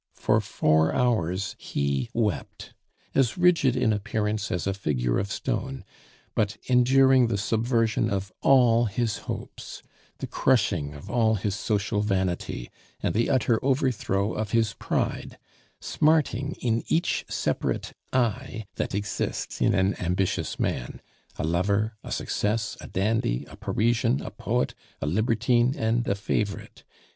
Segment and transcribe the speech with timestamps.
[0.15, 2.73] For four hours he wept,
[3.13, 5.85] as rigid in appearance as a figure of stone,
[6.33, 9.83] but enduring the subversion of all his hopes,
[10.17, 15.37] the crushing of all his social vanity, and the utter overthrow of his pride,
[15.79, 20.99] smarting in each separate I that exists in an ambitious man
[21.37, 26.83] a lover, a success, a dandy, a Parisian, a poet, a libertine, and a favorite.